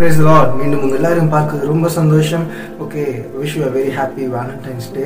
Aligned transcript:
Brace 0.00 0.20
Lord 0.26 0.52
மீண்டும் 0.58 0.82
உங்கள் 0.84 0.98
எல்லாரும் 0.98 1.30
பார்க்க 1.34 1.66
ரொம்ப 1.70 1.86
சந்தோஷம். 1.96 2.44
Okay 2.82 3.02
wish 3.40 3.56
you 3.56 3.66
very 3.74 3.90
happy 3.96 4.24
Valentine's 4.34 4.86
Day 4.94 5.04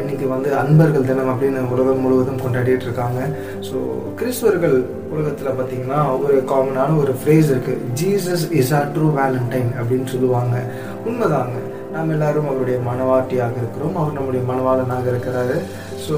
இன்னைக்கு 0.00 0.26
வந்து 0.32 0.48
அன்பர்கள் 0.60 1.04
தினம் 1.08 1.30
அப்படின்னு 1.32 1.62
உலகம் 1.74 2.00
முழுவதும் 2.04 2.40
கொண்டாடிட்டு 2.44 2.86
இருக்காங்க. 2.88 3.20
ஸோ 3.68 3.76
கிறிஸ்தவர்கள் 4.20 4.76
உலகத்தில் 5.12 5.56
பார்த்தீங்கன்னா 5.58 6.00
ஒரு 6.24 6.36
காமனான 6.52 6.96
ஒரு 7.02 7.14
ஃப்ரேஸ் 7.20 7.50
இருக்கு. 7.52 7.74
Jesus 8.00 8.46
is 8.60 8.72
our 8.78 8.88
true 8.96 9.08
Valentine 9.20 9.70
அப்படின்னு 9.78 10.08
சொல்லுவாங்க. 10.14 10.56
உண்மைதாங்க. 11.08 11.58
நாம் 11.94 12.14
எல்லாரும் 12.16 12.48
அவருடைய 12.52 12.78
மனவாட்டியாக 12.90 13.60
இருக்கிறோம். 13.62 13.96
அவர் 14.00 14.18
நம்முடைய 14.18 14.44
மனவாளனாக 14.52 15.06
இருக்கிறாரு. 15.14 15.58
ஸோ 16.06 16.16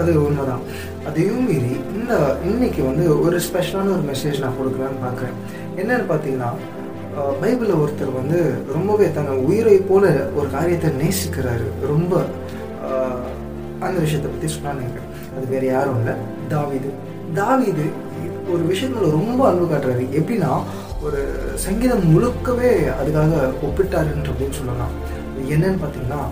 அது 0.00 0.10
உண்மைதான். 0.28 0.64
அதையும் 1.10 1.46
மீறி 1.50 1.74
இந்த 1.98 2.14
இன்னைக்கு 2.50 2.82
வந்து 2.90 3.06
ஒரு 3.26 3.38
ஸ்பெஷலான 3.46 3.92
ஒரு 3.98 4.04
மெசேஜ் 4.12 4.42
நான் 4.44 4.58
கொடுக்கலான்னு 4.60 5.04
பார்க்குறேன். 5.06 5.38
என்னன்னு 5.82 6.06
பார்த்தீங்கன்னா 6.12 6.50
பைபிளில் 7.42 7.80
ஒருத்தர் 7.82 8.18
வந்து 8.18 8.38
ரொம்பவே 8.76 9.06
தன்னை 9.16 9.34
உயிரை 9.48 9.76
போல 9.90 10.04
ஒரு 10.38 10.48
காரியத்தை 10.56 10.90
நேசிக்கிறாரு. 11.02 11.66
ரொம்ப 11.92 12.12
அந்த 13.86 13.96
விஷயத்தை 14.04 14.28
பற்றி 14.30 14.48
சொன்னாங்க 14.56 15.00
அது 15.36 15.44
வேறு 15.52 15.66
யாரும் 15.74 15.98
இல்லை. 16.00 16.14
தாவிது. 16.52 16.90
தாவீது 17.40 17.86
ஒரு 18.52 18.62
விஷயத்தில் 18.70 19.16
ரொம்ப 19.18 19.40
அன்பு 19.48 19.66
காட்டுறாரு. 19.70 20.04
எப்படின்னா 20.20 20.52
ஒரு 21.06 21.20
சங்கீதம் 21.64 22.06
முழுக்கவே 22.12 22.70
அதுக்காக 23.00 23.34
ஒப்பிட்டாருன்ற 23.66 24.30
அப்படின்னு 24.32 24.58
சொல்லலாம். 24.60 24.94
என்னன்னு 25.54 25.80
பார்த்தீங்கன்னா 25.82 26.22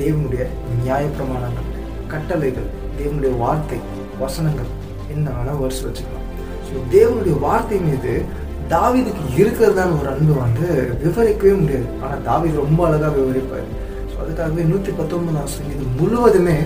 தேவனுடைய 0.00 0.44
நியாயப்பிரமாணங்கள் 0.86 1.68
கட்டளைகள் 2.12 2.68
தேவனுடைய 2.98 3.32
வார்த்தை 3.42 3.78
வசனங்கள் 4.22 4.70
என்ன 5.14 5.26
வேணால் 5.36 5.62
வருஷம் 5.62 5.86
வச்சுக்கலாம் 5.88 6.26
ஸோ 6.66 6.74
தேவனுடைய 6.94 7.36
வார்த்தை 7.46 7.78
மீது 7.86 8.12
தாவிதுக்கு 8.72 9.24
இருக்கிறதான 9.40 9.96
ஒரு 10.00 10.08
அன்பு 10.12 10.34
வந்து 10.44 10.66
விவரிக்கவே 11.02 11.54
முடியாது. 11.60 11.88
ஆனால் 12.02 12.22
தாவீது 12.28 12.56
ரொம்ப 12.64 12.80
அழகாக 12.88 13.14
விவரிப்பார். 13.20 13.68
ஸோ 14.10 14.16
அதுக்காகவே 14.22 14.62
நூற்றி 14.72 14.92
பத்தொன்பதாம் 15.00 15.52
சங்கீதம் 15.56 15.96
முழுவதுமே 16.00 16.56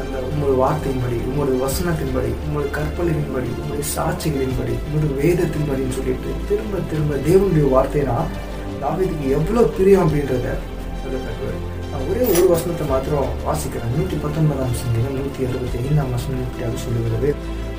அந்த 0.00 0.16
உங்களுடைய 0.28 0.56
வார்த்தையின்படி 0.62 1.16
உங்களுடைய 1.28 1.56
வசனத்தின்படி 1.64 2.30
உங்களுடைய 2.44 2.70
கற்பனையின்படி 2.78 3.48
உங்களுடைய 3.60 3.86
சாட்சிகளின்படி 3.94 4.74
உங்களுடைய 4.84 5.14
வேதத்தின்படின்னு 5.22 5.96
சொல்லிட்டு 5.98 6.32
திரும்ப 6.50 6.82
திரும்ப 6.90 7.20
தேவனுடைய 7.28 7.68
வார்த்தைனா 7.74 8.16
தாவிதுக்கு 8.82 9.28
எவ்வளோ 9.38 9.62
பிரியம் 9.76 10.04
அப்படின்றத 10.04 10.48
நான் 11.90 12.04
ஒரே 12.10 12.22
ஒரு 12.32 12.46
வசனத்தை 12.52 12.84
மாத்திரம் 12.90 13.30
வாசிக்கிறேன். 13.46 13.94
நூற்றி 13.98 14.16
பத்தொன்பதாம் 14.24 14.76
சங்கீதம் 14.82 15.16
நூற்றி 15.20 15.46
அறுபத்தி 15.48 15.78
ஐந்தாம் 15.84 16.12
வசனம் 16.16 16.44
இப்படியாக 16.46 16.76
சொல்லுகிறது. 16.84 17.30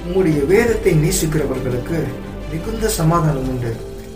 உங்களுடைய 0.05 0.39
வேதத்தை 0.51 0.93
நேசிக்கிறவர்களுக்கு 1.03 1.99
மிகுந்த 2.51 2.87
சமாதானம் 2.87 3.49
உண்டு. 3.49 3.75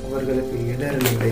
அவர்களுக்கு 0.10 0.56
இடரல் 0.58 1.12
இல்லை. 1.12 1.30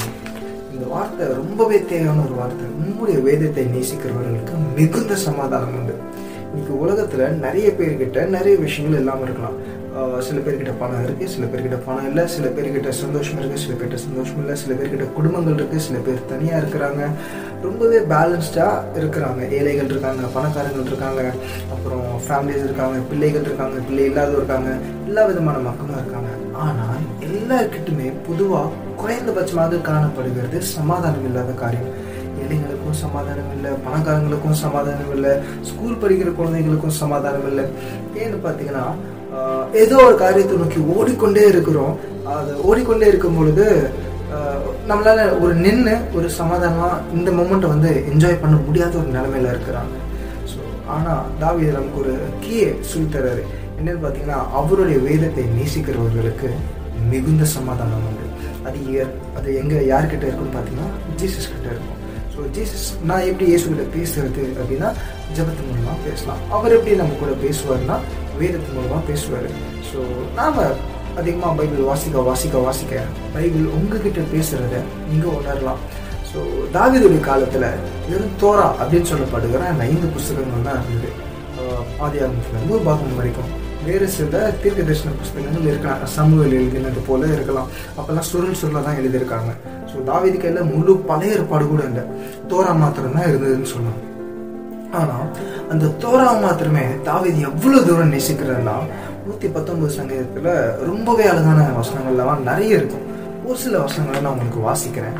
இந்த 0.74 0.86
வார்த்தை 0.88 1.28
ரொம்பவே 1.28 1.84
தேவையான 1.90 2.22
ஒரு 2.22 2.34
வார்த்தை. 2.34 2.66
உங்களுடைய 2.80 3.20
வேதத்தை 3.20 3.64
நேசிக்கிறவர்களுக்கு 3.66 4.54
மிகுந்த 4.76 5.16
சமாதானம் 5.16 5.76
உண்டு. 5.76 5.96
இன்னைக்கு 6.50 6.74
உலகத்துல 6.86 7.28
நிறைய 7.28 7.70
பேர்கிட்ட 7.70 8.26
நிறைய 8.26 8.58
விஷயங்கள் 8.58 9.00
இல்லாமல் 9.00 9.24
இருக்கலாம். 9.24 9.58
சில 10.28 10.38
பேர்கிட்ட 10.44 10.74
பணம் 10.82 11.02
இருக்குது 11.06 11.32
சில 11.34 11.46
பேர்கிட்ட 11.52 11.78
பணம் 11.86 12.06
இல்லை 12.10 12.24
சில 12.34 12.46
பேர்கிட்ட 12.56 12.90
சந்தோஷம் 13.02 13.40
இருக்குது 13.40 13.62
சில 13.64 13.74
பேர்கிட்ட 13.80 13.98
சந்தோஷம் 14.06 14.40
இல்லை 14.42 14.56
சில 14.62 14.72
பேர்கிட்ட 14.80 15.06
குடும்பங்கள் 15.18 15.58
இருக்குது 15.60 15.84
சில 15.88 15.98
பேர் 16.06 16.22
தனியாக 16.32 16.62
இருக்கிறாங்க. 16.62 17.02
ரொம்பவே 17.66 18.00
பேலன்ஸ்டாக 18.14 19.00
இருக்கிறாங்க. 19.00 19.42
ஏழைகள் 19.58 19.92
இருக்காங்க 19.94 20.30
பணக்காரங்கள் 20.36 20.90
இருக்காங்க 20.92 21.24
அப்புறம் 21.74 22.08
ஃபேமிலிஸ் 22.28 22.66
இருக்காங்க 22.68 22.98
பிள்ளைகள் 23.12 23.46
இருக்காங்க 23.48 23.78
பிள்ளை 23.90 24.06
இல்லாதவங்க 24.12 24.40
இருக்காங்க 24.42 24.72
எல்லா 25.10 25.26
விதமான 25.32 25.60
மக்களும் 25.68 26.00
இருக்காங்க. 26.02 26.32
ஆனால் 26.66 27.04
எல்லாருக்கிட்டுமே 27.28 28.10
பொதுவாக 28.30 28.74
குறைந்தபட்சமாக 29.04 29.84
காணப்படுகிறது 29.92 30.58
சமாதானம் 30.78 31.28
இல்லாத 31.30 31.54
காரியம். 31.64 31.94
ஏழைங்களுக்கும் 32.42 33.00
சமாதானம் 33.06 33.54
இல்லை 33.56 33.72
பணக்காரங்களுக்கும் 33.88 34.60
சமாதானம் 34.66 35.16
இல்லை 35.16 35.34
ஸ்கூல் 35.70 36.02
படிக்கிற 36.04 36.30
குழந்தைங்களுக்கும் 36.40 37.00
சமாதானம் 37.04 37.50
இல்லை. 37.54 37.66
ஏன்னு 38.22 38.40
பார்த்தீங்கன்னா 38.46 38.86
ஏதோ 39.82 39.98
ஒரு 40.06 40.16
காரியத்தை 40.22 40.56
நோக்கி 40.62 40.80
ஓடிக்கொண்டே 40.96 41.44
இருக்கிறோம். 41.52 41.94
அது 42.38 42.52
ஓடிக்கொண்டே 42.70 43.08
இருக்கும் 43.12 43.38
பொழுது 43.40 43.66
நம்மளால 44.90 45.20
ஒரு 45.44 45.54
நின்று 45.66 45.94
ஒரு 46.18 46.28
சமாதானமாக 46.40 47.00
இந்த 47.18 47.30
மூமெண்ட்டை 47.38 47.70
வந்து 47.74 47.90
என்ஜாய் 48.12 48.42
பண்ண 48.44 48.56
முடியாத 48.68 48.94
ஒரு 49.02 49.10
நிலைமையில 49.16 49.54
இருக்கிறாங்க. 49.54 49.96
ஸோ 50.52 50.60
ஆனால் 50.96 51.26
தாவி 51.42 51.72
நமக்கு 51.78 52.02
ஒரு 52.04 52.14
கீயை 52.44 52.70
சொல்லித்தராரு. 52.92 53.44
என்னன்னு 53.80 54.04
பார்த்தீங்கன்னா 54.04 54.40
அவருடைய 54.60 54.98
வேதத்தை 55.08 55.46
நேசிக்கிறவர்களுக்கு 55.58 56.50
மிகுந்த 57.12 57.44
சமாதானம் 57.58 58.06
உண்டு. 58.10 58.28
அது 58.68 58.80
அது 59.38 59.50
எங்கே 59.62 59.78
யார்கிட்ட 59.92 60.26
இருக்குன்னு 60.28 60.56
பார்த்தீங்கன்னா 60.56 60.90
ஜீசஸ் 61.20 61.52
கிட்ட 61.54 61.68
இருக்கும். 61.74 62.00
ஸோ 62.34 62.42
ஜீசஸ் 62.56 62.88
நான் 63.10 63.28
எப்படி 63.30 63.46
இயேசு 63.52 63.66
கிட்ட 63.72 63.86
பேசுறது 63.96 64.44
அப்படின்னா 64.62 64.90
ஜெபத்து 65.38 65.64
மூலமாக 65.70 65.98
பேசலாம். 66.08 66.42
அவர் 66.58 66.76
எப்படி 66.78 67.00
நம்ம 67.02 67.18
கூட 67.24 67.34
பேசுவார்னா 67.46 67.98
வேதத்து 68.42 68.76
மூலமாக 68.76 69.02
பேசுவார். 69.12 69.50
ஸோ 69.90 70.00
நாம் 70.40 70.60
அதிகமாக 71.22 71.54
பைபிள் 71.56 71.90
வாசிக்க 71.90 72.22
வாசிக்க 72.28 72.58
வாசிக்க 72.58 73.02
பைபிள் 73.34 73.66
உங்ககிட்ட 73.78 74.22
பேசுகிறத 74.36 74.76
நீங்கள் 75.10 75.36
உணரலாம். 75.40 75.82
ஸோ 76.30 76.40
தாவிதுடைய 76.76 77.20
காலத்தில் 77.20 77.66
வெறும் 78.10 78.38
தோரா 78.42 78.68
அப்படின்னு 78.82 79.10
சொல்லப்படுகிற 79.12 79.66
அந்த 79.72 79.84
ஐந்து 79.84 80.08
புஸ்தகங்கள் 80.08 80.68
தான் 80.68 80.80
இருந்தது. 80.82 81.10
ஆஹ் 81.62 81.84
ஆதி 82.06 82.20
ஆகமத்துல 82.20 82.80
பாகம் 82.84 83.18
வரைக்கும். 83.20 83.50
வேறு 83.86 84.08
சில 84.16 84.40
தீர்க்க 84.64 84.82
தரிசன 84.82 85.14
புஸ்தகங்கள் 85.20 85.70
இருக்கலாம். 85.72 86.02
சமூகல் 86.06 86.56
எழுதினது 86.60 87.02
போல 87.08 87.28
இருக்கலாம். 87.28 87.70
அப்போல்லாம் 87.98 88.28
சுருள் 88.32 88.60
சுருளாக 88.62 88.84
தான் 88.88 89.00
எழுதியிருக்காங்க. 89.02 89.52
ஸோ 89.92 90.04
தாவீது 90.10 90.38
கையில் 90.38 90.70
முழு 90.74 90.94
பழைய 91.10 91.38
ஏற்பாடு 91.40 91.68
கூட 91.68 91.84
இல்லை. 91.84 92.04
தோரா 92.52 92.74
மாத்திரம் 92.84 93.18
தான் 93.18 93.30
இருந்ததுன்னு 93.32 93.72
சொன்னாங்க. 93.76 94.02
ஆனால் 95.00 95.28
அந்த 95.72 95.92
தோராவை 96.04 96.38
மாத்திரமே 96.46 96.86
தாவீது 97.08 97.40
எவ்வளோ 97.50 97.82
தூரம் 97.88 98.14
நேசிக்கிறதுனா 98.14 98.76
நூற்றி 99.26 99.48
பத்தொன்பது 99.56 99.92
சங்கீதத்தில் 99.98 100.52
ரொம்பவே 100.90 101.26
அழகான 101.32 101.60
வசனங்கள்லாம் 101.80 102.48
நிறைய 102.50 102.80
இருக்கும். 102.80 103.06
ஒரு 103.48 103.58
சில 103.64 103.80
வசனங்களை 103.86 104.20
நான் 104.22 104.34
உங்களுக்கு 104.34 104.68
வாசிக்கிறேன். 104.70 105.18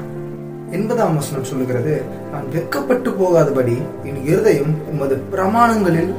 எண்பதாம் 0.78 1.18
வசனம் 1.20 1.48
சொல்லுகிறது 1.52 1.94
நான் 2.34 2.52
வெட்கப்பட்டு 2.56 3.10
போகாதபடி 3.22 3.78
என் 4.10 4.22
இருதயம் 4.30 4.74
உமது 4.92 5.16
பிரமாணங்களில் 5.34 6.14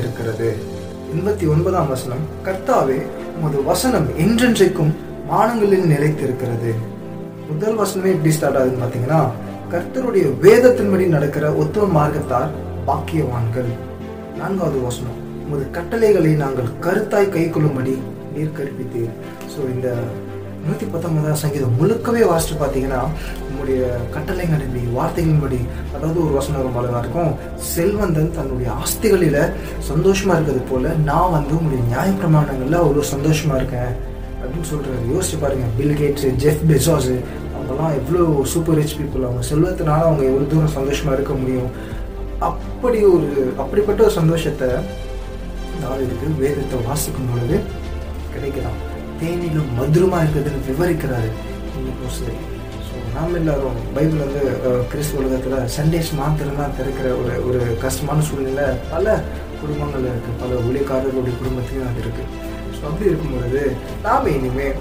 இருக்கிறது 0.00 0.50
எண்பத்தி 1.14 1.44
ஒன்பதாம் 1.54 1.90
வசனம் 1.94 2.24
கர்த்தாவே 2.46 2.98
உமது 3.36 3.58
வசனம் 3.70 4.08
என்றென்றைக்கும் 4.24 4.92
மானங்களில் 5.30 5.90
நிலைத்திருக்கிறது. 5.92 6.72
முதல் 7.50 7.78
வசனமே 7.82 8.10
எப்படி 8.14 8.32
ஸ்டார்ட் 8.36 8.58
ஆகுதுன்னு 8.60 8.82
பார்த்தீங்கன்னா 8.82 9.20
கர்த்தருடைய 9.72 10.26
வேதத்தின்படி 10.44 11.06
நடக்கிற 11.16 11.46
ஒத்துவ 11.62 11.86
மார்க்கத்தார் 11.98 12.50
பாக்கியவான்கள். 12.88 13.70
நான்காவது 14.40 14.80
வசனம். 14.82 15.18
உமது 15.44 15.66
கட்டளைகளை 15.70 16.32
நாங்கள் 16.44 16.72
கருத்தாய் 16.86 17.34
கை 17.34 17.50
கொள்ளும்படி 17.50 17.94
நீர் 18.34 18.56
கற்பித்தீர். 18.58 19.12
ஸோ 19.52 19.60
இந்த 19.74 19.88
நூற்றி 20.66 20.86
பத்தொன்பதாம் 20.86 21.40
சங்கீதம் 21.42 21.76
முழுக்கவே 21.80 22.22
வாசிட்டு 22.30 22.56
பார்த்தீங்கன்னா 22.62 23.00
உங்களுடைய 23.48 23.80
கட்டளைகளின்படி 24.14 24.82
வார்த்தைகளின்படி 24.96 25.60
அதாவது 25.94 26.18
ஒரு 26.24 26.32
வசனம் 26.38 26.64
ரொம்ப 26.66 26.78
அழகாக 26.80 27.00
இருக்கும். 27.04 27.32
செல்வந்தன் 27.74 28.34
தன்னுடைய 28.36 28.70
ஆஸ்திகளில் 28.82 29.38
சந்தோஷமா 29.90 30.34
இருக்கிறது 30.36 30.62
போல 30.70 30.92
நான் 31.10 31.34
வந்து 31.36 31.52
உங்களுடைய 31.58 31.82
நியாயப்பிரமாணங்கள்ல 31.92 32.80
அவ்வளோ 32.84 33.04
சந்தோஷமா 33.14 33.56
இருக்கேன். 33.56 33.92
அப்படின்னு 34.40 34.70
சொல்றாரு. 34.72 35.04
யோசிச்சு 35.14 35.38
பாருங்க. 35.40 35.68
பில்கேட்ஸ் 35.78 36.28
ஜெஃப் 36.44 36.64
பெசாஸ் 36.70 37.12
அவங்கெல்லாம் 37.54 37.94
எவ்வளோ 38.00 38.24
சூப்பர் 38.54 38.78
ரிச் 38.80 38.98
பீப்புள் 39.00 39.26
அவங்க 39.28 39.44
செல்வத்தினால 39.52 40.06
அவங்க 40.08 40.24
எவ்வளோ 40.24 40.46
தூரம் 40.52 40.76
சந்தோஷமா 40.78 41.12
இருக்க 41.12 41.34
முடியும். 41.34 41.70
அப்படி 42.46 42.98
ஒரு 43.14 43.28
அப்படிப்பட்ட 43.62 44.00
ஒரு 44.06 44.14
சந்தோஷத்தை 44.18 44.68
தாவீதுக்கு 45.82 46.28
வேதத்தை 46.42 46.78
வாசிக்கும் 46.88 47.30
பொழுது 47.30 47.56
கிடைக்கலாம். 48.34 48.78
தேனிலும் 49.20 49.70
மதுரமாக 49.78 50.22
இருக்கிறதுன்னு 50.22 50.68
விவரிக்கிறாரு. 50.68 51.30
இன்னைக்கும் 51.78 52.14
சரி 52.18 52.36
ஸோ 52.86 52.94
நாம் 53.14 53.36
எல்லாரும் 53.40 53.78
பைபிள் 53.96 54.22
வந்து 54.24 54.42
கிறிஸ்து 54.42 54.90
கிறிஸ்துவ 54.90 55.20
உலகத்தில் 55.22 55.68
சண்டேஸ் 55.76 56.10
மாத்திரம்தான் 56.20 56.76
திறக்கிற 56.78 57.08
ஒரு 57.20 57.32
ஒரு 57.48 57.60
கஷ்டமான 57.84 58.24
சூழ்நிலை 58.28 58.66
பல 58.92 59.16
குடும்பங்கள் 59.60 60.06
இருக்குது 60.12 60.38
பல 60.42 60.60
ஊழியக்காரர்களுடைய 60.66 61.34
குடும்பத்திலையும் 61.40 61.88
அது 61.90 62.02
இருக்குது 62.04 62.28
ஸோ 62.76 62.82
அப்படி 62.90 63.10
இருக்கும் 63.10 63.34
பொழுது 63.36 63.62
நாம் 64.06 64.30
இனிமேல் 64.36 64.78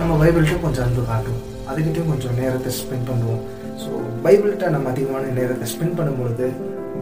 நம்ம 0.00 0.12
பைபிள்கிட்ட 0.22 0.58
கொஞ்சம் 0.66 0.84
அன்பு 0.86 1.04
காட்டும் 1.10 1.40
அதுக்கிட்டையும் 1.70 2.12
கொஞ்சம் 2.12 2.38
நேரத்தை 2.40 2.70
ஸ்பெண்ட் 2.80 3.08
பண்ணுவோம். 3.10 3.42
ஸோ 3.82 3.90
பைபிள்கிட்ட 4.24 4.68
நம்ம 4.74 4.88
அதிகமான 4.92 5.32
நேரத்தை 5.38 5.66
ஸ்பெண்ட் 5.72 5.98
பண்ணும்பொழுது 5.98 6.46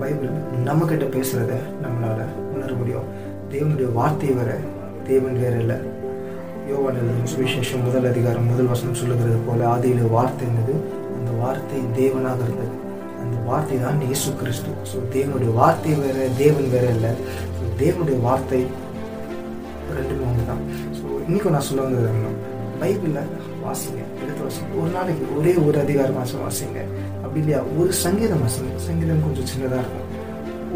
பைபிள் 0.00 0.34
நம்மக்கிட்ட 0.68 1.06
பேசுகிறத 1.14 1.54
நம்மளால் 1.84 2.34
உணர 2.54 2.70
முடியும். 2.80 3.06
தேவனுடைய 3.52 3.88
வார்த்தை 3.98 4.30
வேற 4.38 4.50
தேவன் 5.08 5.38
வேற 5.44 5.54
இல்லை. 5.62 5.78
யோவான் 6.70 6.98
சுவிசேஷம் 7.32 7.84
முதல் 7.86 8.08
அதிகாரம் 8.10 8.48
முதல் 8.50 8.70
வசனம் 8.72 8.98
சொல்லுகிறது 9.00 9.38
போல 9.46 9.66
ஆதியில 9.74 10.10
வார்த்தை 10.16 10.44
இருந்தது 10.46 10.74
அந்த 11.16 11.30
வார்த்தை 11.42 11.80
தேவனாக 12.00 12.40
இருந்தது. 12.46 12.74
அந்த 13.22 13.36
வார்த்தை 13.48 13.78
தான் 13.86 14.02
இயேசு 14.08 14.30
கிறிஸ்து. 14.42 14.72
ஸோ 14.90 14.98
தேவனுடைய 15.16 15.52
வார்த்தை 15.60 15.94
வேற 16.04 16.28
தேவன் 16.42 16.68
வேற 16.74 16.86
இல்லை. 16.96 17.12
ஸோ 17.56 17.64
தேவனுடைய 17.82 18.18
வார்த்தை 18.26 18.60
ரெண்டுமே 19.98 20.26
ஒன்று 20.30 20.50
தான். 20.52 20.62
ஸோ 20.98 21.06
இன்றைக்கும் 21.26 21.56
நான் 21.56 21.68
சொல்ல 21.70 21.86
வந்தது 21.86 22.34
பைபிளில் 22.82 23.32
வாசிங்க. 23.64 24.02
எடுத்து 24.28 24.46
வாசிங்க 24.46 24.80
ஒரு 24.82 24.90
நாளைக்கு 24.96 25.24
ஒரே 25.38 25.52
ஒரு 25.66 25.76
அதிகாரமாசம் 25.84 26.42
வாசிங்க. 26.46 26.78
அப்படி 27.22 27.40
இல்லையா 27.42 27.60
ஒரு 27.80 27.92
சங்கீதம் 28.04 28.42
வாசிங்க. 28.44 28.72
சங்கீதம் 28.88 29.24
கொஞ்சம் 29.26 29.48
சின்னதாக 29.52 29.82
இருக்கும். 29.82 30.06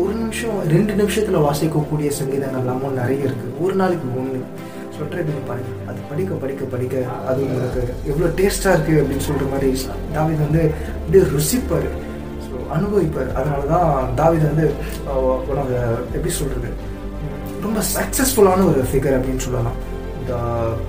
ஒரு 0.03 0.13
நிமிஷம் 0.21 0.59
ரெண்டு 0.75 0.93
நிமிஷத்தில் 1.01 1.45
வாசிக்கக்கூடிய 1.47 2.11
சங்கீதங்கள் 2.19 2.63
எல்லாமும் 2.63 2.99
நிறைய 3.01 3.29
இருக்குது 3.29 3.57
ஒரு 3.65 3.75
நாளைக்கு 3.81 4.07
ஒன்று 4.21 4.39
ஸோ 4.95 5.03
ட்ரை 5.11 5.23
பண்ணி 5.27 5.43
பாருங்க. 5.51 5.73
அது 5.91 5.99
படிக்க 6.11 6.39
படிக்க 6.43 6.65
படிக்க 6.75 6.95
அது 7.31 7.41
உங்களுக்கு 7.47 7.83
எவ்வளோ 8.11 8.31
டேஸ்ட்டாக 8.41 8.75
இருக்குது 8.77 9.01
அப்படின்னு 9.03 9.27
சொல்கிற 9.29 9.47
மாதிரி 9.53 9.71
தாவித் 10.17 10.45
வந்து 10.47 10.63
அப்படியே 11.01 11.23
ருசிப்பார். 11.35 11.89
ஸோ 12.47 12.55
அனுபவிப்பார். 12.77 13.31
அதனால 13.39 13.63
தான் 13.75 14.15
தாவிது 14.21 14.45
வந்து 14.51 14.67
உனக்கு 15.53 15.77
எப்படி 16.17 16.33
சொல்கிறது 16.41 16.71
ரொம்ப 17.67 17.81
சக்ஸஸ்ஃபுல்லான 17.97 18.67
ஒரு 18.73 18.81
ஃபிகர் 18.91 19.19
அப்படின்னு 19.19 19.45
சொல்லலாம். 19.49 19.79
இந்த 20.21 20.35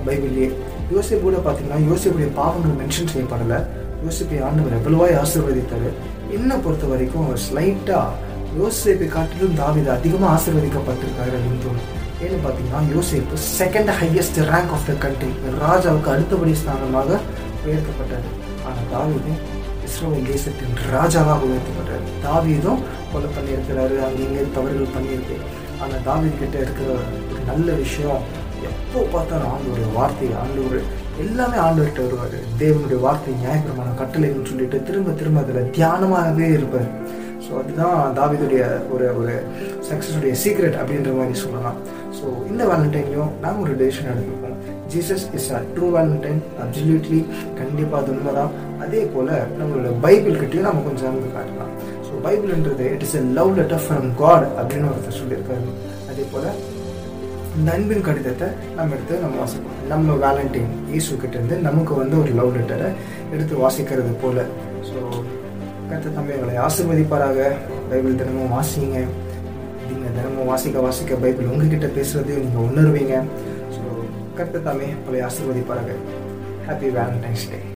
பைபிள்லேயே. 0.06 0.50
யோசிப்போட 0.92 1.36
பார்த்தீங்கன்னா 1.44 1.80
யோசிப்புடைய 1.90 2.28
பாவங்கள் 2.38 2.78
மென்ஷன் 2.80 3.10
செய்யப்படலை. 3.12 3.58
யோசிப்பை 4.06 4.38
ஆண்டவர் 4.46 4.76
எவ்வளவாய் 4.78 5.18
ஆசீர்வதித்தார்? 5.22 5.88
என்னை 6.36 6.56
பொறுத்த 6.64 6.86
வரைக்கும் 6.92 7.28
ஸ்லைட்டாக 7.44 8.32
யோசேப்பை 8.60 9.06
காட்டிலும் 9.14 9.56
தாவித 9.60 9.88
அதிகமாக 9.96 10.32
ஆசீர்வதிக்கப்பட்டிருக்காரு 10.36 11.34
அப்படின்னு 11.38 11.62
தோணும். 11.64 11.88
ஏன்னு 12.24 12.38
பார்த்தீங்கன்னா 12.44 12.82
யோசிப்பு 12.94 13.36
second 13.60 13.90
highest 14.00 14.38
rank 14.50 14.74
of 14.76 14.86
the 14.90 14.92
country 15.04 15.30
ராஜாவுக்கு 15.64 16.12
அடுத்தபடி 16.14 16.52
ஸ்தானமாக 16.60 17.18
உயர்த்தப்பட்டார். 17.66 18.28
ஆனால் 18.66 18.88
தாவிதும் 18.94 19.40
இஸ்ரோவேல் 19.86 20.30
தேசத்தின் 20.32 20.78
ராஜாவாக 20.94 21.48
உயர்த்தப்பட்டார். 21.50 22.04
தாவீதும் 22.26 22.80
கொலை 23.12 23.28
பண்ணியிருக்கிறாரு 23.36 23.96
அங்கே 24.06 24.22
இங்கே 24.28 24.44
தவறுகள் 24.56 24.94
பண்ணியிருக்கு. 24.96 25.36
ஆனால் 25.82 26.04
தாவீது 26.08 26.36
கிட்ட 26.42 26.56
இருக்கிற 26.64 26.88
ஒரு 27.30 27.42
நல்ல 27.50 27.68
விஷயம் 27.84 28.22
எப்போ 28.70 29.00
பார்த்தாலும் 29.14 29.50
ஆண்டோடைய 29.54 29.88
வார்த்தை 29.98 30.28
ஆண்டவர் 30.42 30.80
எல்லாமே 31.24 31.58
ஆண்டவர்கிட்ட 31.64 32.00
வருவார். 32.06 32.38
தேவனுடைய 32.62 32.98
வார்த்தை 33.06 33.34
நியாயப்பிரமான 33.42 33.90
கட்டளைன்னு 34.00 34.48
சொல்லிட்டு 34.52 34.78
திரும்ப 34.88 35.12
திரும்ப 35.20 35.42
அதில் 35.44 35.70
தியானமாகவே 35.76 36.48
இருப்பார். 36.56 36.88
ஸோ 37.44 37.50
அதுதான் 37.60 37.98
தாவிதுடைய 38.18 38.62
ஒரு 38.94 39.06
ஒரு 39.20 39.34
சக்ஸஸுடைய 39.88 40.34
சீக்ரெட் 40.42 40.78
அப்படின்ற 40.80 41.10
மாதிரி 41.18 41.36
சொல்லலாம். 41.44 41.78
ஸோ 42.18 42.24
இந்த 42.50 42.62
வேலண்டைன்லையும் 42.70 43.32
நாங்கள் 43.44 43.64
ஒரு 43.66 43.74
டெசிஷன் 43.80 44.10
எடுத்துருக்கோம் 44.12 44.60
Jesus 44.92 45.26
is 45.38 45.50
a 45.56 45.60
true 45.74 45.86
Valentine 45.96 46.40
absolutely 46.64 47.20
கண்டிப்பாக 47.60 48.00
அது 48.02 48.12
உண்மைதான். 48.14 48.54
அதே 48.84 49.02
போல் 49.14 49.32
நம்மளோட 49.58 49.90
பைபிள் 50.06 50.40
கிட்டையும் 50.42 50.68
நம்ம 50.68 50.84
கொஞ்சம் 50.88 51.10
வந்து 51.14 51.34
காட்டலாம். 51.36 51.72
So 52.06 52.12
பைபிள்ன்றது 52.26 52.86
it 52.94 53.04
is 53.08 53.16
a 53.20 53.24
love 53.38 53.52
letter 53.58 53.84
from 53.86 54.08
God 54.22 54.46
அப்படின்னு 54.60 54.90
ஒருத்தர் 54.92 55.20
சொல்லியிருக்காரு. 55.22 55.74
அதே 56.12 56.26
போல் 56.32 56.48
இந்த 57.58 57.68
அன்பின் 57.76 58.06
கடிதத்தை 58.06 58.46
நம்ம 58.76 58.94
எடுத்து 58.96 59.16
நம்ம 59.24 59.36
வாசிப்போம். 59.42 59.76
நம்ம 59.90 60.14
வேலண்டைன் 60.24 60.72
இயேசு 60.92 61.10
இருந்து 61.28 61.56
நமக்கு 61.66 61.92
வந்து 62.00 62.16
ஒரு 62.22 62.32
லவ் 62.38 62.54
லெட்டரை 62.56 62.88
எடுத்து 63.34 63.54
வாசிக்கிறது 63.64 64.12
போல. 64.22 64.46
ஸோ 64.88 64.96
கத்த 65.90 66.06
தம்பிகளை 66.16 66.36
எங்களை 66.36 66.56
ஆசிர்வதிப்பாராக. 66.66 67.38
பைபிள் 67.90 68.18
தினமும் 68.20 68.54
வாசிங்க. 68.56 68.98
நீங்கள் 69.88 70.14
தினமும் 70.18 70.50
வாசிக்க 70.52 70.86
வாசிக்க 70.86 71.20
பைபிள் 71.24 71.50
உங்ககிட்ட 71.52 71.90
பேசுறதையும் 71.98 72.44
நீங்கள் 72.46 72.66
உணர்வீங்க. 72.70 73.14
ஸோ 73.76 73.82
கத்த 74.40 74.64
தாமே 74.68 74.90
உங்களை 74.98 75.22
ஆசிர்வதிப்பாராக. 75.28 75.98
ஹாப்பி 76.68 76.90
வேலண்டைன்ஸ் 76.98 77.48
டே 77.52 77.60